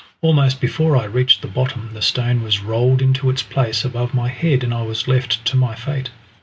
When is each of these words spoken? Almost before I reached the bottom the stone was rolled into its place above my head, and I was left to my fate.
Almost 0.21 0.59
before 0.59 0.97
I 0.97 1.03
reached 1.03 1.43
the 1.43 1.47
bottom 1.47 1.91
the 1.93 2.01
stone 2.01 2.41
was 2.41 2.63
rolled 2.63 3.03
into 3.03 3.29
its 3.29 3.43
place 3.43 3.85
above 3.85 4.15
my 4.15 4.29
head, 4.29 4.63
and 4.63 4.73
I 4.73 4.81
was 4.81 5.07
left 5.07 5.45
to 5.45 5.55
my 5.55 5.75
fate. 5.75 6.09